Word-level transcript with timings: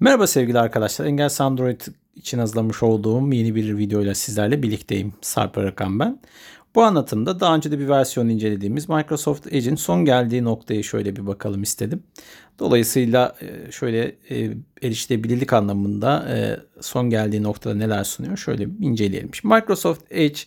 Merhaba 0.00 0.26
sevgili 0.26 0.58
arkadaşlar. 0.58 1.06
Engelsiz 1.06 1.40
Android 1.40 1.80
için 2.16 2.38
hazırlamış 2.38 2.82
olduğum 2.82 3.32
yeni 3.32 3.54
bir 3.54 3.78
videoyla 3.78 4.14
sizlerle 4.14 4.62
birlikteyim. 4.62 5.12
Sarp 5.20 5.58
Arakan 5.58 5.98
ben. 6.00 6.20
Bu 6.74 6.82
anlatımda 6.82 7.40
daha 7.40 7.56
önce 7.56 7.72
de 7.72 7.78
bir 7.78 7.88
versiyon 7.88 8.28
incelediğimiz 8.28 8.88
Microsoft 8.88 9.46
Edge'in 9.46 9.74
son 9.74 10.04
geldiği 10.04 10.44
noktayı 10.44 10.84
şöyle 10.84 11.16
bir 11.16 11.26
bakalım 11.26 11.62
istedim. 11.62 12.02
Dolayısıyla 12.58 13.34
e, 13.40 13.72
şöyle 13.72 14.16
e, 14.30 14.50
erişilebilirlik 14.82 15.52
anlamında 15.52 16.28
e, 16.28 16.60
son 16.80 17.10
geldiği 17.10 17.42
noktada 17.42 17.74
neler 17.74 18.04
sunuyor 18.04 18.36
şöyle 18.36 18.64
inceleyelim. 18.80 19.30
Microsoft 19.44 20.02
Edge, 20.10 20.40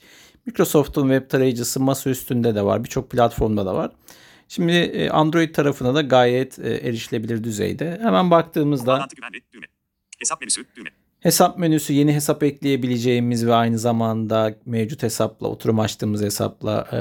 Microsoft'un 0.45 1.09
web 1.09 1.29
tarayıcısı 1.29 1.79
masa 1.79 2.09
üstünde 2.09 2.55
de 2.55 2.65
var. 2.65 2.83
Birçok 2.83 3.09
platformda 3.09 3.65
da 3.65 3.75
var. 3.75 3.91
Şimdi 4.47 5.09
Android 5.11 5.55
tarafına 5.55 5.95
da 5.95 6.01
gayet 6.01 6.59
erişilebilir 6.59 7.43
düzeyde. 7.43 7.99
Hemen 8.01 8.31
baktığımızda 8.31 9.07
Hesap 10.19 10.41
menüsü 10.41 10.65
düğme. 10.75 10.89
Hesap 11.19 11.57
menüsü 11.57 11.93
yeni 11.93 12.13
hesap 12.13 12.43
ekleyebileceğimiz 12.43 13.45
ve 13.45 13.53
aynı 13.53 13.79
zamanda 13.79 14.55
mevcut 14.65 15.03
hesapla, 15.03 15.47
oturum 15.47 15.79
açtığımız 15.79 16.21
hesapla 16.21 16.87
e, 16.93 16.99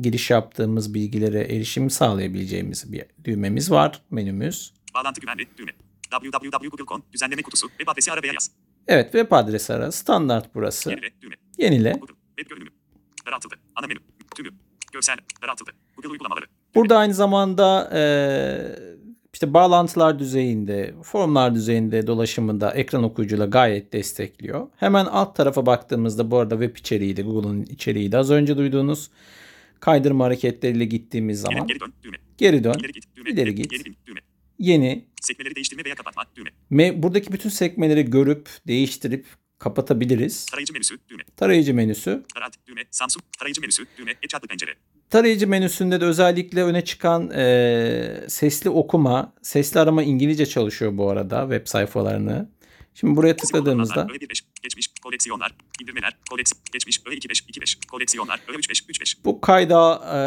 giriş 0.00 0.30
yaptığımız 0.30 0.94
bilgilere 0.94 1.40
erişim 1.40 1.90
sağlayabileceğimiz 1.90 2.92
bir 2.92 3.04
düğmemiz 3.24 3.70
var. 3.70 4.02
Menümüz. 4.10 4.74
Bağlantı 4.94 5.20
güvenli 5.20 5.46
düğme. 5.56 5.72
www.google.com 6.10 7.02
düzenleme 7.12 7.42
kutusu 7.42 7.68
web 7.68 7.88
adresi 7.88 8.12
ara 8.12 8.22
veya 8.22 8.32
yaz. 8.32 8.50
Evet 8.88 9.04
web 9.12 9.32
adresi 9.32 9.72
ara. 9.72 9.92
Standart 9.92 10.54
burası. 10.54 10.90
Yenile 10.90 11.10
düğme. 11.22 11.34
Yenile. 11.58 11.92
Google 11.92 12.14
web 12.36 12.50
görünümü. 12.50 12.70
Daraltıldı. 13.26 13.54
Ana 13.76 13.86
menü. 13.86 13.98
Tümü. 14.36 14.50
Görsel. 14.92 15.16
Daraltıldı. 15.42 15.70
Google 15.96 16.08
uygulamaları. 16.08 16.46
Burada 16.74 16.98
aynı 16.98 17.14
zamanda 17.14 17.90
e, 17.94 18.00
işte 19.34 19.54
bağlantılar 19.54 20.18
düzeyinde, 20.18 20.94
formlar 21.02 21.54
düzeyinde 21.54 22.06
dolaşımında 22.06 22.70
ekran 22.70 23.02
okuyucuyla 23.02 23.46
gayet 23.46 23.92
destekliyor. 23.92 24.68
Hemen 24.76 25.04
alt 25.06 25.36
tarafa 25.36 25.66
baktığımızda 25.66 26.30
bu 26.30 26.38
arada 26.38 26.54
web 26.60 26.76
içeriğiydi, 26.76 27.22
Google'un 27.22 27.62
içeriğiydi. 27.62 28.16
Az 28.18 28.30
önce 28.30 28.56
duyduğunuz 28.56 29.10
kaydırma 29.80 30.24
hareketleriyle 30.24 30.84
gittiğimiz 30.84 31.40
zaman 31.40 31.66
Geri, 31.66 31.78
geri 31.78 31.80
dön 31.80 31.92
düğme. 32.02 32.16
geri 32.38 32.64
dön, 32.64 32.74
İleri 32.80 32.92
git 32.92 33.16
düğme. 33.16 33.30
ileri 33.30 33.54
git, 33.54 33.72
Yeni 33.72 33.84
bin 33.84 33.96
düğme. 34.06 34.20
yeni. 34.58 35.04
Sekmeleri 35.20 35.54
değiştirme 35.54 35.84
veya 35.84 35.94
kapatma 35.94 36.22
düğme. 36.36 36.50
Me- 36.72 37.02
buradaki 37.02 37.32
bütün 37.32 37.48
sekmeleri 37.50 38.10
görüp, 38.10 38.48
değiştirip 38.66 39.26
kapatabiliriz. 39.60 40.46
Tarayıcı 40.46 40.72
menüsü 40.72 40.98
düğme. 41.08 41.22
Tarayıcı 41.36 41.74
menüsü. 41.74 42.22
Tarat 42.34 42.52
düğme. 42.66 42.82
Samsung 42.90 43.24
tarayıcı 43.38 43.60
menüsü 43.60 43.86
düğme. 43.98 44.14
E 44.22 44.28
çarpı 44.28 44.46
pencere. 44.46 44.74
Tarayıcı 45.10 45.48
menüsünde 45.48 46.00
de 46.00 46.04
özellikle 46.04 46.64
öne 46.64 46.84
çıkan 46.84 47.30
e, 47.30 48.24
sesli 48.28 48.70
okuma, 48.70 49.32
sesli 49.42 49.80
arama 49.80 50.02
İngilizce 50.02 50.46
çalışıyor 50.46 50.98
bu 50.98 51.10
arada 51.10 51.40
web 51.40 51.66
sayfalarını. 51.66 52.48
Şimdi 52.94 53.16
buraya 53.16 53.36
tıkladığımızda 53.36 54.06
Öğe 54.10 54.18
15, 54.22 54.42
geçmiş, 54.62 54.88
koleksiyonlar, 55.02 55.54
indirmeler, 55.82 56.16
koleks, 56.30 56.52
geçmiş, 56.72 57.00
öğe 57.06 57.14
25, 57.14 57.44
25, 57.48 57.78
koleksiyonlar, 57.90 58.40
öğe 58.48 58.56
35, 58.56 58.82
35, 58.82 59.24
bu 59.24 59.40
kayda 59.40 60.02
e, 60.12 60.18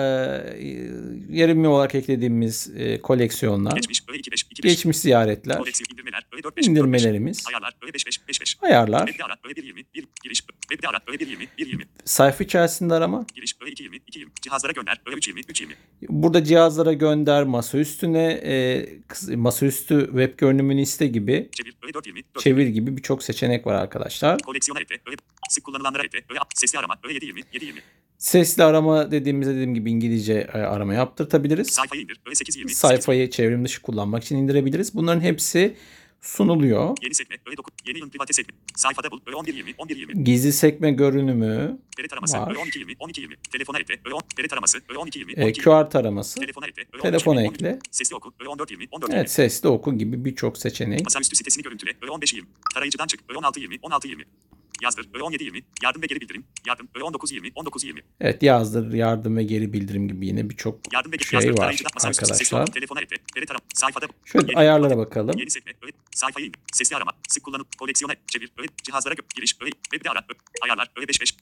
yerimi 1.29 1.67
olarak 1.67 1.95
eklediğimiz 1.95 2.71
e, 2.77 3.01
koleksiyonlar, 3.01 3.75
geçmiş, 3.75 4.03
öğe 4.09 4.17
25, 4.17 4.43
25, 4.43 4.75
geçmiş 4.75 4.97
ziyaretler, 4.97 5.57
koleksiyon 5.57 5.87
indirmeler, 5.93 6.25
öğe 6.33 6.43
4, 6.43 6.57
5, 6.57 6.67
indirmelerimiz, 6.67 7.45
ayarlar, 7.47 7.73
öğe 7.81 7.93
5, 7.93 8.07
5, 8.07 8.27
5, 8.27 8.41
5, 8.41 8.57
ayarlar, 8.61 9.07
webde 9.07 9.23
ara, 9.23 9.35
öğe 9.43 9.55
1, 9.55 9.63
20, 9.63 9.83
1, 9.95 10.07
giriş, 10.23 10.41
webde 10.69 10.87
ara, 10.87 10.99
öğe 11.07 11.19
1, 11.19 11.27
20, 11.27 11.47
1, 11.57 11.67
20, 11.67 11.83
sayfa 12.05 12.43
içerisinde 12.43 12.93
arama. 12.93 13.25
giriş, 13.35 13.55
öğe 13.61 13.71
2, 13.71 13.83
20, 13.83 13.97
2, 14.07 14.19
20, 14.19 14.31
cihazlara 14.41 14.71
gönder, 14.71 15.01
öğe 15.05 15.15
3, 15.15 15.27
20, 15.27 15.41
3, 15.49 15.61
20, 15.61 15.75
Burada 16.09 16.43
cihazlara 16.43 16.93
gönder, 16.93 17.43
masa 17.43 17.77
üstüne, 17.77 18.31
e, 18.31 18.85
masaüstü 19.35 20.05
web 20.05 20.39
görünümünü 20.39 20.81
iste 20.81 21.07
gibi, 21.07 21.49
çevir, 21.51 21.73
öğe 21.83 21.93
4, 21.93 22.07
20, 22.07 22.23
4, 22.35 22.43
çevir 22.43 22.67
gibi 22.67 22.97
birçok 22.97 23.23
seçenek 23.23 23.67
var 23.67 23.73
arkadaşlar. 23.75 24.22
Koleksiyona 24.45 24.79
ekle, 24.79 24.95
öğe, 25.05 25.15
sık 25.49 25.63
kullanılanlara 25.63 26.03
ekle, 26.03 26.17
öğe, 26.29 26.39
sesli 26.55 26.79
arama, 26.79 26.95
öğe 27.03 27.13
7, 27.13 27.25
20, 27.25 27.41
7, 27.53 27.65
20, 27.65 27.81
Sesli 28.17 28.63
arama 28.63 29.11
dediğimizde 29.11 29.53
dediğim 29.53 29.73
gibi 29.73 29.91
İngilizce 29.91 30.47
e, 30.53 30.57
arama 30.57 30.93
yaptırtabiliriz. 30.93 31.67
sayfayı 31.71 32.01
indir, 32.01 32.19
öğe 32.25 32.35
8, 32.35 32.55
20, 32.55 32.69
8, 32.69 32.79
Sayfayı 32.79 33.29
çevrim 33.29 33.65
dışı 33.65 33.81
kullanmak 33.81 34.23
için 34.23 34.37
indirebiliriz. 34.37 34.95
Bunların 34.95 35.21
hepsi 35.21 35.75
sunuluyor. 36.23 36.97
yeni 37.01 37.13
sekme, 37.13 37.35
öğe 37.45 37.57
9, 37.57 37.73
yeni 37.87 37.99
yıl 37.99 38.09
private 38.09 38.33
sekme, 38.33 38.53
sayfada 38.75 39.11
bul, 39.11 39.19
öğe 39.27 39.35
11, 39.35 39.53
20, 39.53 39.73
11, 39.77 39.95
20, 39.95 40.23
Gizli 40.23 40.53
sekme 40.53 40.91
görünümü, 40.91 41.77
veri 41.99 42.07
taraması, 42.07 42.37
Var. 42.37 42.51
öğe 42.51 42.57
12, 42.57 42.79
20, 42.79 42.95
12, 42.99 43.21
20, 43.21 43.35
telefona 43.51 43.79
ekle, 43.79 43.99
öğe 44.05 44.13
10, 44.13 44.21
veri 44.39 44.47
taraması, 44.47 44.81
öğe 44.89 44.97
12, 44.97 45.19
20, 45.19 45.33
e, 45.33 45.43
12, 45.43 45.59
20, 45.61 45.63
QR 45.63 45.89
taraması, 45.89 46.39
telefona 46.39 46.67
ekle, 46.67 46.81
öğe 46.81 47.01
13, 47.01 47.01
telefona 47.01 47.41
20, 47.41 47.49
13, 47.49 47.61
ekle. 47.61 47.79
sesli 47.91 48.15
oku, 48.15 48.33
öğe 48.39 48.49
14, 48.49 48.71
20, 48.71 48.87
14, 48.91 49.09
20, 49.09 49.19
Evet 49.19 49.31
sesli 49.31 49.69
oku 49.69 49.97
gibi 49.97 50.25
birçok 50.25 50.57
seçenek. 50.57 51.03
Masaüstü 51.03 51.35
sitesini 51.35 51.63
görüntüle. 51.63 51.93
Öğe 52.01 52.11
15 52.11 52.33
20. 52.33 52.47
Tarayıcıdan 52.73 53.07
çık. 53.07 53.19
Öğe 53.29 53.37
16 53.37 53.59
20. 54.07 54.25
16 54.81 54.81
20. 54.81 54.83
Yazdır. 54.83 55.07
Öğe 55.15 55.23
17 55.23 55.43
20. 55.43 55.63
Yardım 55.83 56.01
ve 56.01 56.05
geri 56.07 56.21
bildirim. 56.21 56.45
Yardım. 56.67 56.87
Öğe 56.95 57.03
19 57.03 57.31
20. 57.31 57.51
19 57.55 57.83
20. 57.83 58.01
Evet 58.21 58.43
yazdır, 58.43 58.93
yardım 58.93 59.37
ve 59.37 59.43
geri 59.43 59.73
bildirim 59.73 60.07
gibi 60.07 60.27
yine 60.27 60.49
birçok 60.49 60.93
Yardım 60.93 61.11
ve 61.11 61.17
şey 61.17 61.39
yazdır. 61.39 61.61
var 61.61 61.75
arkadaşlar. 62.03 62.65
Telefona 62.65 63.01
ekle. 63.01 63.17
Veri 63.37 63.45
taram. 63.45 63.61
Sayfada. 63.73 64.07
Şöyle 64.25 64.47
Yeni- 64.47 64.59
ayarlara 64.59 64.97
bakalım. 64.97 65.37
Yeni 65.37 65.49
sekme. 65.49 65.73
Öğe. 65.81 65.91
Sayfayı. 66.15 66.51
Sesli 66.73 66.95
arama. 66.95 67.11
Sık 67.27 67.43
kullanıp 67.43 67.77
koleksiyona 67.77 68.13
çevir. 68.27 68.51
Öğe. 68.57 68.67
Cihazlara 68.83 69.15
giriş. 69.35 69.55
Öğe. 69.61 69.69
Webde 69.91 70.09
ara. 70.09 70.19
Öğe. 70.19 70.37
Ayarlar. 70.63 70.91
Öğe 70.97 71.07
5 71.07 71.21
5. 71.21 71.35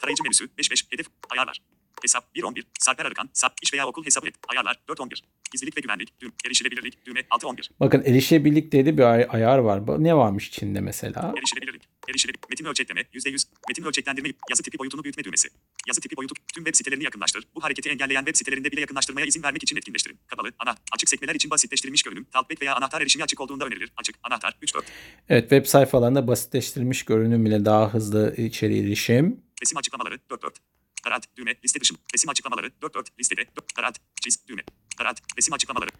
Tarayıcı 0.00 0.22
menüsü. 0.22 0.48
5 0.58 0.70
5. 0.70 0.84
Hedef. 0.90 1.06
Ayarlar. 1.30 1.60
Hesap 2.02 2.34
1 2.34 2.42
11. 2.42 2.64
Sarper 2.78 3.04
Arıkan. 3.06 3.28
Sap. 3.32 3.52
iş 3.62 3.72
veya 3.74 3.86
okul 3.86 4.04
hesabı 4.04 4.28
et. 4.28 4.34
Ayarlar. 4.48 4.76
4 4.88 5.00
11. 5.00 5.22
Gizlilik 5.52 5.76
ve 5.76 5.80
güvenlik. 5.80 6.20
Düğüm. 6.20 6.32
Erişilebilirlik. 6.46 7.06
Düğme. 7.06 7.22
6 7.30 7.48
11. 7.48 7.70
Bakın 7.80 8.02
erişebilirlik 8.06 8.72
dedi 8.72 8.98
bir 8.98 9.02
ay- 9.02 9.26
ayar 9.30 9.58
var. 9.58 9.86
Bu- 9.86 10.04
Ne 10.04 10.16
varmış 10.16 10.48
içinde 10.48 10.80
mesela? 10.80 11.34
Erişilebilirlik. 11.38 11.82
Erişilebilirlik. 12.08 12.50
Metin 12.50 12.64
ölçekleme. 12.64 13.00
%100. 13.12 13.44
Metin 13.68 13.84
ölçeklendirme. 13.84 14.28
Yazı 14.50 14.62
tipi 14.62 14.78
boyutunu 14.78 15.04
büyütme 15.04 15.24
düğmesi. 15.24 15.48
Yazı 15.88 16.00
tipi 16.00 16.16
boyutu. 16.16 16.34
Tüm 16.54 16.64
web 16.64 16.74
sitelerini 16.76 17.04
yakınlaştır. 17.04 17.44
Bu 17.54 17.64
hareketi 17.64 17.88
engelleyen 17.90 18.20
web 18.24 18.36
sitelerinde 18.36 18.72
bile 18.72 18.80
yakınlaştırmaya 18.80 19.26
izin 19.26 19.42
vermek 19.42 19.62
için 19.62 19.76
etkinleştirin. 19.76 20.18
Kapalı. 20.26 20.50
Ana. 20.58 20.74
Açık 20.94 21.08
sekmeler 21.08 21.34
için 21.34 21.50
basitleştirilmiş 21.50 22.02
görünüm. 22.02 22.24
Talpet 22.32 22.62
veya 22.62 22.74
anahtar 22.76 23.00
erişimi 23.00 23.24
açık 23.24 23.40
olduğunda 23.40 23.64
önerilir. 23.66 23.92
Açık. 23.96 24.16
Anahtar. 24.22 24.56
3 24.62 24.74
4. 24.74 24.84
Evet 25.28 25.42
web 25.42 25.66
sayfalarında 25.66 26.26
basitleştirilmiş 26.26 27.04
görünüm 27.04 27.46
ile 27.46 27.64
daha 27.64 27.94
hızlı 27.94 28.34
içeri 28.36 28.78
erişim. 28.78 29.40
Resim 29.62 29.78
açıklamaları. 29.78 30.18
4 30.30 30.42
4. 30.42 30.58
Tarat. 31.06 31.36
Düğme. 31.36 31.54
Liste 31.64 31.80
dışım. 31.80 31.96
Resim 32.14 32.30
açıklamaları. 32.30 32.70
4 32.82 32.94
4. 32.94 33.18
Listede. 33.20 33.40
4. 33.56 33.74
Tarat. 33.74 34.00
Çiz. 34.20 34.48
Düğme. 34.48 34.62
Tarat. 34.98 35.22
Resim 35.38 35.54
açıklamaları. 35.54 35.90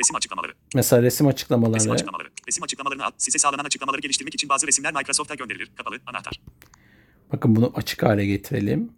Resim 0.00 0.16
açıklamaları. 0.16 0.54
Mesela 0.74 1.02
resim 1.02 1.26
Resim 1.26 1.28
açıklamaları. 1.28 1.92
açıklamaları. 1.92 2.28
Resim 2.48 2.64
açıklamalarını 2.64 3.04
al. 3.04 3.10
Size 3.18 3.38
sağlanan 3.38 3.64
açıklamaları 3.64 4.00
geliştirmek 4.00 4.34
için 4.34 4.48
bazı 4.48 4.66
resimler 4.66 4.94
Microsoft'a 4.94 5.34
gönderilir. 5.34 5.70
Kapalı. 5.76 5.98
Anahtar. 6.06 6.40
Bakın 7.32 7.56
bunu 7.56 7.72
açık 7.76 8.02
hale 8.02 8.26
getirelim. 8.26 8.92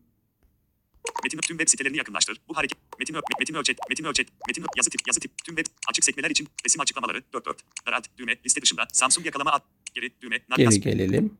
Metin 1.24 1.38
tüm 1.38 1.58
web 1.58 1.68
sitelerini 1.68 1.96
yakınlaştır. 1.96 2.40
Bu 2.48 2.56
hareket 2.56 2.78
metin 2.98 3.16
metin 3.38 3.54
ölçek 3.54 3.78
metin 3.88 4.04
ölçek 4.04 4.28
metin 4.48 4.64
yazı 4.76 4.90
tip 4.90 5.00
yazı 5.08 5.20
tip 5.20 5.44
tüm 5.44 5.56
web 5.56 5.72
açık 5.88 6.04
sekmeler 6.04 6.30
için 6.30 6.48
resim 6.64 6.80
açıklamaları 6.80 7.22
4 7.32 7.46
4 7.46 7.62
Tarat 7.84 8.18
düğme 8.18 8.36
liste 8.46 8.62
dışında 8.62 8.88
Samsung 8.92 9.26
yakalama 9.26 9.50
alt 9.50 9.62
geri 9.94 10.20
düğme 10.20 10.36
Geri 10.36 10.50
navigasyon 10.50 10.82
gelelim. 10.82 11.36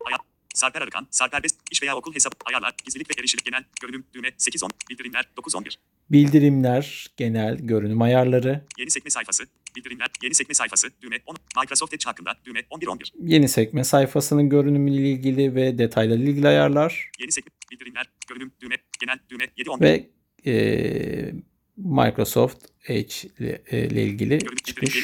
Sarper 0.57 0.83
Arıkan 0.83 1.07
Sarper 1.11 1.43
Best 1.43 1.57
iş 1.71 1.83
veya 1.83 1.97
okul 1.97 2.15
hesap 2.15 2.35
ayarlar 2.45 2.75
gizlilik 2.85 3.11
ve 3.11 3.21
erişilik 3.21 3.45
genel 3.45 3.65
görünüm 3.81 4.05
düğme 4.15 4.29
8 4.37 4.63
10 4.63 4.71
bildirimler 4.91 5.29
9 5.37 5.55
11 5.55 5.79
Bildirimler, 6.11 7.07
genel 7.17 7.57
görünüm 7.59 8.03
ayarları, 8.03 8.65
yeni 8.79 8.91
sekme 8.91 9.11
sayfası 9.11 9.45
bildirimler 9.77 10.09
yeni 10.23 10.35
sekme 10.35 10.55
sayfası 10.55 10.89
düğme 11.03 11.17
10 11.27 11.37
Microsoft 11.61 11.95
Edge 11.95 12.05
hakkında 12.05 12.35
düğme 12.45 12.61
11 12.71 12.87
11 12.87 13.13
yeni 13.23 13.49
sekme 13.49 13.85
sayfasının 13.85 14.49
görünümüyle 14.49 15.11
ilgili 15.11 15.55
ve 15.55 15.79
detaylarla 15.79 16.25
ilgili 16.25 16.49
ayarlar. 16.49 17.11
Yeni 17.21 17.33
sekme 17.33 17.51
bildirimler 17.73 18.07
görünüm 18.29 18.53
düğme 18.61 18.77
genel 19.01 19.19
düğme 19.31 19.49
7 19.57 19.71
11 19.71 19.87
ve 19.87 20.07
e, 20.47 21.33
Microsoft 21.77 22.65
Edge 22.87 23.15
ile, 23.39 23.63
e, 23.67 23.87
ile 23.87 24.03
ilgili 24.03 24.39
çıkmış 24.65 24.97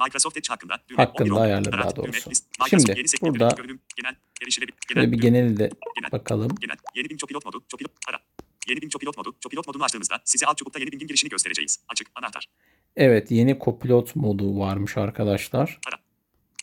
Microsoft 0.00 0.36
Edge 0.36 0.48
hakkında 0.48 0.74
Hakkında 0.96 1.24
11 1.24 1.30
11 1.30 1.44
ayarları 1.44 1.70
Tarat, 1.70 1.84
daha 1.84 1.96
doğrusu. 1.96 2.30
Şimdi 2.68 2.94
burada- 3.22 3.56
şöyle 3.56 3.72
genel 4.88 5.12
bir 5.12 5.18
geneli 5.18 5.56
de 5.58 5.70
bakalım. 6.12 6.54
Yeni 6.94 7.10
bin 7.10 7.16
copilot 7.16 7.44
modu. 7.44 7.64
Copilot 7.70 7.90
ara. 8.08 8.18
Yeni 8.68 8.82
bin 8.82 8.88
copilot 8.88 9.16
modu. 9.16 9.36
Copilot 9.40 9.66
modunu 9.66 9.84
açtığınızda 9.84 10.20
size 10.24 10.46
alt 10.46 10.58
çubukta 10.58 10.80
yeni 10.80 10.92
bingin 10.92 11.06
girişini 11.06 11.30
göstereceğiz. 11.30 11.80
Açık. 11.88 12.08
Anahtar. 12.14 12.46
Evet 12.96 13.30
yeni 13.30 13.58
Copilot 13.64 14.16
modu 14.16 14.58
varmış 14.58 14.96
arkadaşlar. 14.96 15.78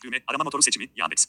Düğme. 0.04 0.16
Arama 0.26 0.44
motoru 0.44 0.62
seçimi. 0.62 0.88
Yandex. 0.96 1.26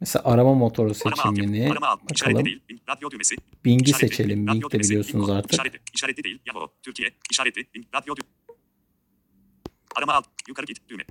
Mesela 0.00 0.22
arama 0.24 0.54
motoru 0.54 0.94
seçimini 0.94 1.70
Arama 1.72 1.86
alt. 1.88 2.00
Bakalım. 2.10 2.44
değil. 2.44 2.62
Bing. 2.68 2.80
Radyo 2.88 3.10
düğmesi. 3.10 3.36
Bing'i 3.64 3.84
İşaretli. 3.90 4.08
seçelim. 4.08 4.46
Bing 4.46 4.72
de 4.72 4.78
biliyorsunuz 4.78 5.26
Bingo. 5.28 5.38
artık. 5.38 5.52
İşaretli. 5.52 5.80
İşaretli 5.94 6.24
değil. 6.24 6.38
Yahoo. 6.46 6.72
Türkiye. 6.82 7.10
İşaretli. 7.30 7.66
Bing. 7.74 7.86
Radyo 7.94 8.16
düğmesi. 8.16 8.60
Arama 9.96 10.12
alt. 10.12 10.26
Yukarı 10.48 10.66
git. 10.66 10.88
Düğme. 10.88 11.04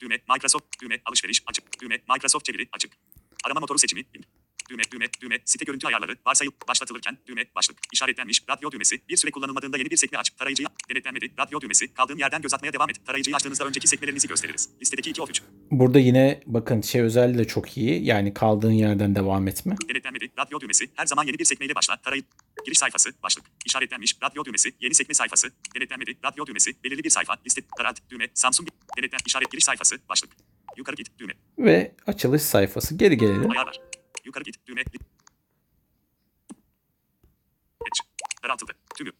Düğme. 0.00 0.18
Microsoft. 0.34 0.64
Düğme. 0.82 1.00
Alışveriş. 1.04 1.42
Açık. 1.46 1.80
Düğme. 1.82 1.98
Microsoft 2.14 2.44
çeviri. 2.44 2.68
Açık. 2.72 2.92
Arama 3.44 3.60
motoru 3.60 3.78
seçimi. 3.78 4.02
Bing. 4.14 4.24
Düğme, 4.70 4.82
düğme, 4.92 5.06
düğme, 5.20 5.38
site 5.44 5.64
görüntü 5.64 5.86
ayarları, 5.86 6.16
varsayıp 6.26 6.68
başlatılırken, 6.68 7.18
düğme, 7.26 7.44
başlık, 7.56 7.78
işaretlenmiş, 7.92 8.42
radyo 8.50 8.70
düğmesi, 8.70 9.00
bir 9.08 9.16
süre 9.16 9.30
kullanılmadığında 9.30 9.78
yeni 9.78 9.90
bir 9.90 9.96
sekme 9.96 10.18
aç, 10.18 10.30
tarayıcıyı, 10.30 10.68
denetlenmedi, 10.90 11.32
radyo 11.38 11.60
düğmesi, 11.60 11.94
kaldığın 11.94 12.18
yerden 12.18 12.42
göz 12.42 12.54
atmaya 12.54 12.72
devam 12.72 12.90
et, 12.90 13.06
tarayıcıyı 13.06 13.36
açtığınızda 13.36 13.64
önceki 13.64 13.88
sekmelerinizi 13.88 14.28
gösteririz. 14.28 14.68
Listedeki 14.80 15.10
2 15.10 15.22
of 15.22 15.30
3, 15.30 15.42
Burada 15.70 15.98
yine 15.98 16.40
bakın 16.46 16.80
şey 16.80 17.00
özelliği 17.00 17.38
de 17.38 17.44
çok 17.44 17.76
iyi. 17.76 18.04
Yani 18.04 18.34
kaldığın 18.34 18.70
yerden 18.70 19.14
devam 19.14 19.48
etme. 19.48 19.76
denetlenmedi, 19.88 20.30
radyo 20.38 20.60
düğmesi, 20.60 20.90
her 20.94 21.06
zaman 21.06 21.24
yeni 21.26 21.38
bir 21.38 21.44
sekmeyle 21.44 21.74
başla, 21.74 21.96
tarayıp, 21.96 22.26
giriş 22.64 22.78
sayfası, 22.78 23.10
başlık, 23.22 23.44
işaretlenmiş, 23.66 24.16
radyo 24.22 24.44
düğmesi, 24.44 24.72
yeni 24.80 24.94
sekme 24.94 25.14
sayfası, 25.14 25.48
denetlenmedi, 25.76 26.18
radyo 26.24 26.46
düğmesi, 26.46 26.84
belirli 26.84 27.04
bir 27.04 27.10
sayfa, 27.10 27.36
liste, 27.46 27.62
tarat, 27.78 28.10
düğme, 28.10 28.28
Samsung, 28.34 28.68
denetlen, 28.98 29.18
işaret, 29.26 29.50
giriş 29.50 29.64
sayfası, 29.64 29.96
başlık, 30.08 30.30
yukarı 30.76 30.96
git, 30.96 31.18
düğme, 31.18 31.32
Ve 31.58 31.94
açılış 32.06 32.42
sayfası. 32.42 32.94
Geri 32.96 33.16
gelelim. 33.16 33.50
ayarlar, 33.50 33.80
yukarı 34.24 34.44
git, 34.44 34.66
düğme, 34.66 34.84
Geç. 37.84 37.98
Daraltıldı. 38.44 38.72
Tümü. 38.96 39.10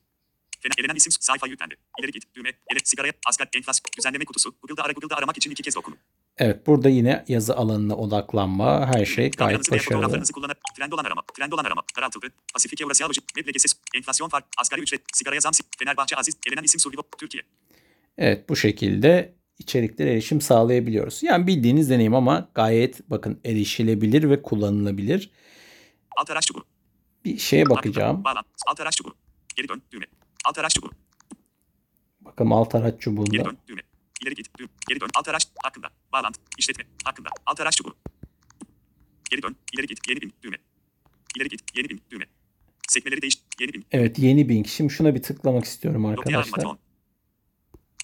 Fena 0.60 0.72
elenen 0.78 0.96
isim 0.96 1.12
sayfa 1.12 1.46
yüklendi. 1.46 1.74
İleri 2.00 2.12
git. 2.12 2.34
Düğme. 2.34 2.48
Ele 2.48 2.80
sigaraya 2.84 3.12
asgari 3.26 3.48
enflasyon 3.56 3.90
düzenleme 3.98 4.24
kutusu. 4.24 4.54
Google'da 4.62 4.82
ara 4.82 4.92
Google'da 4.92 5.16
aramak 5.16 5.36
için 5.36 5.50
iki 5.50 5.62
kez 5.62 5.76
dokunun. 5.76 5.98
Evet 6.38 6.66
burada 6.66 6.88
yine 6.88 7.24
yazı 7.28 7.56
alanına 7.56 7.96
odaklanma. 7.96 8.86
Her 8.94 9.04
şey 9.04 9.30
gayet 9.30 9.70
başarılı. 9.70 10.22
kullanarak 10.32 10.58
trend 10.76 10.92
olan 10.92 11.04
arama. 11.04 11.22
Trend 11.36 11.52
olan 11.52 11.64
arama. 11.64 11.82
Daraltıldı. 11.96 12.26
Pasifik 12.52 12.80
Evrasya 12.80 13.08
Loji. 13.08 13.20
Web 13.20 13.48
Legacy. 13.48 13.68
Enflasyon 13.96 14.28
fark. 14.28 14.44
Asgari 14.58 14.80
ücret. 14.80 15.02
Sigaraya 15.12 15.40
zam. 15.40 15.52
Fenerbahçe 15.78 16.16
Aziz. 16.16 16.34
Elenen 16.46 16.62
isim 16.62 16.80
Survivo. 16.80 17.02
Türkiye. 17.18 17.42
Evet 18.18 18.48
bu 18.48 18.56
şekilde 18.56 19.34
içeriklere 19.58 20.12
erişim 20.12 20.40
sağlayabiliyoruz. 20.40 21.22
Yani 21.22 21.46
bildiğiniz 21.46 21.90
deneyim 21.90 22.14
ama 22.14 22.48
gayet 22.54 23.10
bakın 23.10 23.40
erişilebilir 23.44 24.30
ve 24.30 24.42
kullanılabilir. 24.42 25.30
Alt 26.16 26.30
araç 26.30 26.46
çubuğu. 26.46 26.64
Bir 27.24 27.38
şeye 27.38 27.70
bakacağım. 27.70 28.24
Bağlan. 28.24 28.44
Alt 28.66 28.80
araç 28.80 28.96
çubuğu. 28.96 29.14
Geri 29.56 29.68
dön. 29.68 29.82
Düğme. 29.92 30.06
Alt 30.44 30.58
araç 30.58 30.74
çubuğu. 30.74 30.90
Bakalım 32.20 32.52
alt 32.52 32.74
araç 32.74 32.92
Geri 32.92 33.00
çubuğunda. 33.00 33.44
dön. 33.44 33.58
Düğme. 33.68 33.80
İleri 34.22 34.34
git. 34.34 34.58
Düğme. 34.58 34.68
Geri 34.88 35.00
dön. 35.00 35.08
Alt 35.14 35.28
araç 35.28 35.46
hakkında. 35.62 35.88
Bağlantı. 36.12 36.40
İşletme. 36.58 36.84
Hakkında. 37.04 37.28
Alt 37.46 37.60
araç 37.60 37.76
çubuğu. 37.76 37.94
Geri 39.30 39.42
dön. 39.42 39.56
İleri 39.74 39.86
git. 39.86 39.98
Yeni 40.08 40.20
bin. 40.20 40.32
Düğme. 40.42 40.56
İleri 41.36 41.48
git. 41.48 41.60
Yeni 41.76 41.88
bin. 41.88 42.02
Düğme. 42.10 42.24
Sekmeleri 42.88 43.22
değiş. 43.22 43.38
Yeni 43.60 43.72
bin. 43.72 43.86
Evet 43.92 44.18
yeni 44.18 44.48
Bing. 44.48 44.66
Şimdi 44.66 44.92
şuna 44.92 45.14
bir 45.14 45.22
tıklamak 45.22 45.64
istiyorum 45.64 46.06
arkadaşlar. 46.06 46.64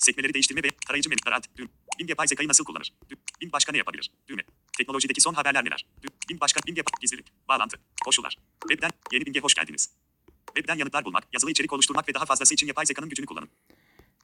Sekmeleri 0.01 0.35
değiştirme 0.35 0.63
ve 0.63 0.69
tarayıcı 0.87 1.11
menü. 1.11 1.19
Tarat. 1.25 1.57
Düğme. 1.57 1.69
Bing 1.99 2.11
yapay 2.11 2.27
zekayı 2.27 2.49
nasıl 2.49 2.65
kullanır? 2.65 2.93
Düğme. 3.11 3.21
Bing 3.41 3.53
başka 3.53 3.73
ne 3.73 3.79
yapabilir? 3.79 4.11
Düğme. 4.29 4.43
Teknolojideki 4.79 5.21
son 5.21 5.35
haberler 5.35 5.65
neler? 5.65 5.87
Düğme. 6.03 6.13
Bing 6.31 6.41
başka 6.41 6.61
Bing 6.67 6.79
yapay 6.79 6.93
gizlilik. 7.01 7.27
Bağlantı. 7.49 7.81
Koşullar. 8.05 8.37
Web'den 8.69 8.91
yeni 9.13 9.27
Bing'e 9.27 9.41
hoş 9.41 9.55
geldiniz. 9.55 9.91
Web'den 10.47 10.79
yanıtlar 10.79 11.05
bulmak, 11.05 11.25
yazılı 11.33 11.51
içerik 11.51 11.73
oluşturmak 11.73 12.09
ve 12.09 12.15
daha 12.15 12.25
fazlası 12.25 12.55
için 12.55 12.67
yapay 12.67 12.87
zekanın 12.87 13.09
gücünü 13.09 13.27
kullanın. 13.27 13.49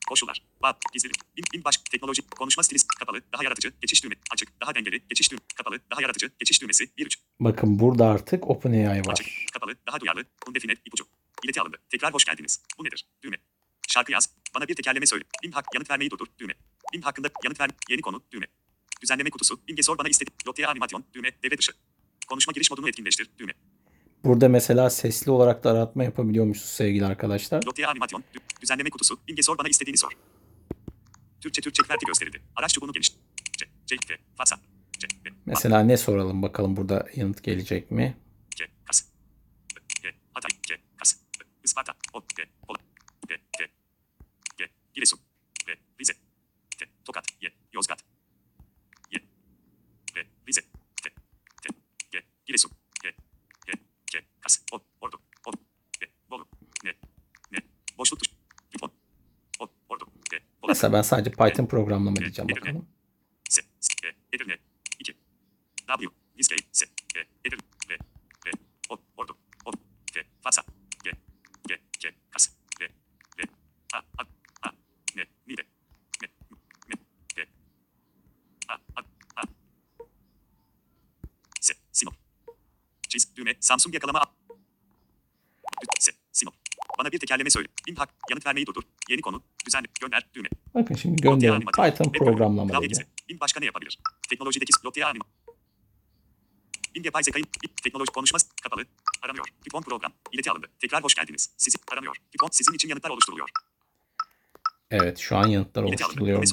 Koşullar. 0.09 0.43
Bağ. 0.63 0.79
Gizlilik. 0.93 1.17
Bing, 1.37 1.53
Bing 1.53 1.65
baş. 1.65 1.77
Teknoloji. 1.77 2.23
Konuşma 2.23 2.63
stili. 2.63 2.79
Kapalı. 2.99 3.21
Daha 3.33 3.45
yaratıcı. 3.45 3.73
Geçiş 3.81 4.05
düğme. 4.05 4.15
Açık. 4.33 4.61
Daha 4.61 4.75
dengeli. 4.75 5.03
Geçiş 5.09 5.31
düğme. 5.31 5.41
Kapalı. 5.57 5.81
Daha 5.91 6.03
yaratıcı. 6.03 6.31
Geçiş 6.39 6.63
düğmesi. 6.63 6.85
1-3. 6.85 7.17
Bakın 7.41 7.79
burada 7.79 8.07
artık 8.07 8.51
OpenAI 8.51 9.01
Açık. 9.01 9.09
var. 9.09 9.47
Kapalı. 9.53 9.75
Daha 9.87 10.01
duyarlı. 10.01 10.25
Undefine. 10.49 10.73
ipucu. 10.85 11.05
İleti 11.45 11.61
alındı. 11.61 11.79
Tekrar 11.91 12.15
hoş 12.15 12.25
geldiniz. 12.25 12.63
Bu 12.79 12.85
nedir? 12.85 13.07
Düğme. 13.23 13.37
Şarkı 13.89 14.13
yaz. 14.13 14.31
Bana 14.55 14.69
bir 14.69 14.75
tekerleme 14.75 15.07
söyle. 15.07 15.25
Bing 15.43 15.55
hak. 15.55 15.65
Yanıt 15.75 15.91
vermeyi 15.91 16.11
durdur. 16.11 16.27
Düğme. 16.39 16.55
Bing 16.95 17.05
hakkında 17.05 17.29
yanıt 17.45 17.61
ver. 17.61 17.71
Yeni 17.91 18.01
konu. 18.01 18.23
Düğme. 18.33 18.47
Düzenleme 19.03 19.31
kutusu. 19.31 19.61
Bing'e 19.69 19.83
sor 19.83 19.99
bana 19.99 20.09
istedi. 20.09 20.31
Lotia 20.47 20.71
animasyon. 20.71 21.05
Düğme. 21.15 21.31
Devre 21.43 21.59
dışı. 21.59 21.73
Konuşma 22.29 22.53
giriş 22.53 22.71
modunu 22.71 22.89
etkinleştir. 22.89 23.31
Düğme. 23.39 23.53
Burada 24.25 24.49
mesela 24.49 24.91
sesli 24.91 25.31
olarak 25.31 25.65
da 25.65 25.71
aratma 25.71 26.05
yapabiliyormuşuz 26.05 26.65
sevgili 26.71 27.07
arkadaşlar. 27.07 27.63
Lotia 27.67 27.91
animasyon. 27.91 28.25
Dü- 28.35 28.61
düzenleme 28.63 28.91
kutusu. 28.91 29.19
Bing'e 29.29 29.43
sor 29.43 29.59
bana 29.59 29.69
istediğini 29.69 29.97
sor. 29.97 30.13
Türkçe 31.41 31.63
Türkçe 31.63 31.83
verti 31.91 32.07
gösterildi. 32.07 32.43
Araç 32.57 32.75
çubuğunu 32.75 32.93
geniş. 32.93 33.13
C. 33.59 33.67
C. 33.87 33.97
F. 34.07 34.19
Fatsa. 34.37 34.57
C. 34.99 35.09
B. 35.25 35.29
Mesela 35.47 35.81
ne 35.81 35.97
soralım 35.97 36.43
bakalım 36.43 36.77
burada 36.77 37.07
yanıt 37.17 37.43
gelecek 37.43 37.91
mi? 37.91 38.17
C. 38.57 38.65
Kas. 38.85 39.05
G. 40.03 40.09
Hatay. 40.35 40.51
C. 40.63 40.75
Kas. 40.97 41.17
Isparta. 41.65 41.95
O. 42.13 42.21
G. 42.37 42.45
Pola. 42.69 42.79
G. 43.29 43.35
G. 43.59 43.69
Giresun. 44.97 45.21
V. 45.67 45.77
Rize. 46.01 46.15
T. 46.79 46.89
Tokat. 47.05 47.25
Y. 47.41 47.53
Yozgat. 47.73 48.01
Y. 49.13 49.19
V. 50.15 50.27
Rize. 50.49 50.63
T. 51.03 51.11
T. 51.63 51.69
G. 52.13 52.25
Giresun. 52.47 52.71
G. 53.03 53.15
G. 53.67 53.73
G. 54.13 54.25
Kas. 54.41 54.63
O. 54.73 54.81
Ordu. 55.01 55.21
O. 55.47 55.51
G. 56.01 56.09
Bolu. 56.31 56.49
N. 56.85 56.95
N. 57.53 57.59
Boşluk 57.99 58.21
tuş. 58.21 58.29
Tipon. 58.71 58.93
O. 59.61 59.69
Ordu. 59.89 60.07
G. 60.31 60.41
Pola. 60.61 60.71
Mesela 60.71 60.93
ben 60.93 61.03
sadece 61.03 61.31
Python 61.31 61.67
programlama 61.67 62.17
diyeceğim 62.17 62.49
bakalım. 62.49 62.89
S. 63.49 63.63
S. 63.81 63.95
G. 64.03 64.15
Edirne. 64.33 64.59
2. 65.01 65.15
W. 65.87 66.09
Vizcay. 66.39 66.59
S. 66.73 66.87
G. 67.15 67.27
Edirne. 67.45 67.63
V. 67.89 67.95
V. 68.47 68.51
O. 68.89 68.99
Ordu. 69.17 69.37
O. 69.65 69.71
G. 70.15 70.25
Fatsa. 70.43 70.63
G. 71.05 71.11
G. 71.69 71.81
G. 72.01 72.15
Kas. 72.31 72.51
V. 72.81 72.89
V. 73.39 73.43
A. 73.93 73.99
A. 73.99 74.23
A. 74.63 74.71
N. 75.17 75.27
Nide. 75.47 75.63
M. 76.23 76.29
M. 76.89 76.99
G. 77.37 77.47
A. 78.69 78.75
A. 78.75 79.03
A. 79.37 79.43
S. 81.61 81.75
Sinop. 81.93 82.15
Çiz. 83.09 83.29
Düğme. 83.47 83.57
Samsung 83.61 83.95
yakalama. 83.95 84.23
S. 85.99 86.13
Sinop. 86.33 86.55
Bana 86.99 87.13
bir 87.13 87.19
tekerleme 87.19 87.51
söyle. 87.51 87.69
Bin 87.89 87.95
hak. 87.95 88.09
Yanıt 88.31 88.47
vermeyi 88.47 88.67
durdur. 88.67 88.83
Yeni 89.11 89.21
konu. 89.21 89.43
Düzenle. 89.67 89.87
Gönder. 90.01 90.27
Düğme. 90.35 90.49
Bakın 90.75 90.95
şimdi 90.95 91.29
animasyon. 91.29 91.91
Python 91.91 92.13
programlama 92.13 92.83
dedi. 92.83 93.07
Bing 93.29 93.41
başka 93.41 93.61
ne 93.61 93.67
yapabilir? 93.67 93.99
Teknolojideki 94.29 94.73
Lotia 94.85 95.09
anima. 95.09 95.25
Bing 96.95 97.07
yapay 97.07 97.23
Bing 97.35 97.47
teknoloji 97.83 98.13
konuşması 98.13 98.47
kapalı. 98.63 98.85
Aranıyor. 99.23 99.47
Python 99.65 99.83
program. 99.83 100.13
İleti 100.33 100.51
alındı. 100.51 100.67
Tekrar 100.79 101.05
hoş 101.05 101.15
geldiniz. 101.15 101.51
Sizi 101.57 101.79
aranıyor. 101.93 102.17
Python 102.33 102.49
sizin 102.53 102.75
için 102.75 102.89
yanıtlar 102.89 103.11
oluşturuluyor. 103.11 103.49
Evet 104.91 105.19
şu 105.19 105.37
an 105.37 105.49
yanıtlar 105.49 105.83
oluşturuluyor. 105.83 106.45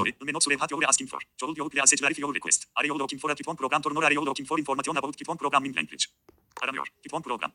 Çoğul 1.37 1.57
yolu 1.57 1.69
class 1.69 1.93
verify 2.03 2.21
your 2.21 2.35
request. 2.35 2.63
Are 2.75 2.87
you 2.87 2.99
looking 2.99 3.21
for 3.21 3.29
a 3.29 3.35
program 3.35 3.81
or 3.85 4.03
are 4.03 4.13
you 4.13 4.25
looking 4.25 4.47
for 4.47 4.59
information 4.59 4.95
about 4.95 5.17
Python 5.17 5.37
programming 5.37 5.77
language? 5.77 6.05
Aranıyor. 6.61 6.87
Python 7.03 7.21
program. 7.21 7.51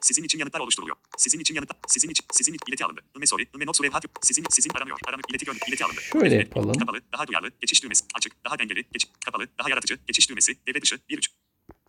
Sizin 0.00 0.24
için 0.24 0.38
yanıtlar 0.38 0.60
oluşturuluyor. 0.60 0.96
Sizin 1.16 1.40
için 1.40 1.54
yanıtlar. 1.54 1.76
Sizin 1.88 2.08
için. 2.10 2.26
Sizin 2.32 2.56
ileti 2.68 2.84
alındı. 2.84 3.00
Ve 3.20 3.26
sorry. 3.26 3.44
Ve 3.60 3.66
not 3.66 3.76
sorry. 3.76 3.90
What 3.90 4.04
you- 4.04 4.12
Sizin 4.22 4.44
sizin 4.50 4.70
aranıyor. 4.74 4.98
Aranıyor. 5.06 5.24
İleti 5.30 5.44
gönder. 5.44 5.60
İleti 5.68 5.84
alındı. 5.84 6.00
Şöyle 6.00 6.34
yapalım. 6.34 6.72
Kapalı. 6.72 7.00
Daha 7.12 7.26
duyarlı. 7.26 7.50
Geçiş 7.60 7.82
düğmesi. 7.82 8.04
Açık. 8.14 8.44
Daha 8.44 8.58
dengeli. 8.58 8.84
Geç. 8.92 9.06
Kapalı. 9.24 9.46
Daha 9.58 9.70
yaratıcı. 9.70 9.98
Geçiş 10.06 10.30
düğmesi. 10.30 10.66
Devre 10.66 10.82
dışı. 10.82 10.98
1-3. 11.10 11.28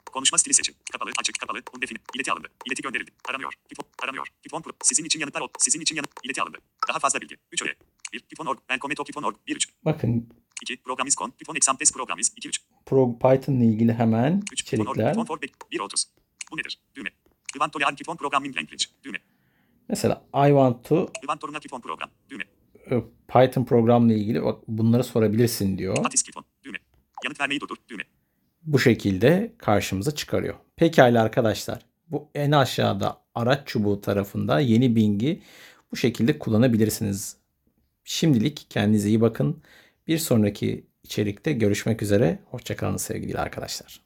Konuşma 0.06 0.38
stili 0.38 0.54
seçin. 0.54 0.76
Kapalı, 0.92 1.12
açık, 1.20 1.40
kapalı, 1.40 1.62
undefine. 1.76 1.98
İleti 2.16 2.32
alındı. 2.32 2.48
İleti 2.66 2.82
gönderildi. 2.82 3.12
Aranıyor. 3.30 3.54
Python, 3.70 3.86
aranıyor. 4.04 4.28
Python 4.44 4.62
Pro. 4.62 4.72
Sizin 4.84 5.06
için 5.06 5.20
yanıtlar 5.20 5.42
ol. 5.42 5.48
Sizin 5.60 5.82
için 5.82 5.96
yanıt. 5.96 6.10
İleti 6.24 6.42
alındı. 6.42 6.58
Daha 6.90 7.00
fazla 7.00 7.22
bilgi. 7.22 7.38
3 7.52 7.62
öğe. 7.64 7.76
1. 8.14 8.20
Python.org. 8.20 8.60
Ben 8.70 8.80
Cometo 8.80 9.04
Python.org. 9.04 9.36
1 9.48 9.56
3. 9.56 9.68
Bakın 9.86 10.30
2. 10.62 10.78
Programiz.com. 10.82 11.32
Python 11.32 11.56
Examples 11.56 11.92
Programiz. 11.92 12.34
2 12.38 12.48
3. 12.50 12.62
Pro 12.86 13.20
Python 13.20 13.54
ile 13.54 13.66
ilgili 13.66 13.94
hemen 13.94 14.44
3. 14.54 14.66
Python.org. 14.66 14.88
içerikler. 14.98 15.14
Python 15.14 15.26
for 15.26 15.42
1 15.72 15.80
30. 15.80 16.06
Bu 16.52 16.58
nedir? 16.58 16.80
Düğme. 16.96 17.10
Ivan 17.58 17.70
Tolian 17.70 17.96
Python 17.96 18.16
Programming 18.16 18.58
Language. 18.58 18.86
Düğme. 19.04 19.18
Mesela 19.90 20.24
I 20.36 20.48
want 20.48 20.86
to 20.86 21.10
Ivan 21.26 21.38
Toruna 21.38 21.60
Python 21.60 21.82
Program. 21.82 22.10
Düğme. 22.30 22.44
e, 22.92 23.04
Python 23.28 23.66
programla 23.66 24.14
ilgili 24.14 24.44
bak 24.44 24.60
bunları 24.68 25.04
sorabilirsin 25.04 25.78
diyor. 25.78 25.98
Atis 26.06 26.24
Python. 26.24 26.46
Düğme. 26.64 26.78
Yanıt 27.24 27.40
vermeyi 27.40 27.60
durdur. 27.60 27.76
Düğme. 27.90 28.04
Bu 28.64 28.80
şekilde 28.80 29.54
karşımıza 29.58 30.16
çıkarıyor. 30.16 30.56
Pekala 30.76 31.24
arkadaşlar. 31.24 31.86
Bu 32.08 32.30
en 32.36 32.52
aşağıda 32.52 33.22
araç 33.36 33.68
çubuğu 33.68 34.02
tarafında 34.02 34.60
yeni 34.60 34.96
Bing'i 34.96 35.42
bu 35.92 35.96
şekilde 35.96 36.40
kullanabilirsiniz. 36.40 37.38
Şimdilik 38.04 38.66
kendinize 38.70 39.08
iyi 39.10 39.22
bakın. 39.22 39.64
Bir 40.08 40.18
sonraki 40.18 40.88
içerikte 41.04 41.54
görüşmek 41.54 42.02
üzere. 42.02 42.40
Hoşçakalın 42.46 42.98
sevgili 42.98 43.40
arkadaşlar. 43.40 44.03